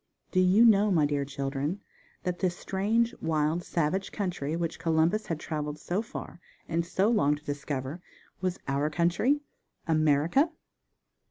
Do 0.31 0.39
you 0.39 0.65
know, 0.65 0.89
my 0.89 1.05
dear 1.05 1.23
children, 1.25 1.79
that 2.23 2.39
this 2.39 2.57
strange, 2.57 3.13
wild 3.21 3.61
savage 3.63 4.11
country 4.11 4.55
which 4.55 4.79
Columbus 4.79 5.27
had 5.27 5.39
traveled 5.39 5.77
so 5.77 6.01
far 6.01 6.39
and 6.67 6.83
so 6.83 7.07
long 7.07 7.35
to 7.35 7.45
discover 7.45 8.01
was 8.41 8.57
_our 8.67 8.91
country, 8.91 9.41
America? 9.87 10.49